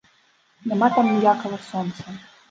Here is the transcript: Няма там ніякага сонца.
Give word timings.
Няма 0.69 0.87
там 0.95 1.09
ніякага 1.17 1.59
сонца. 1.67 2.15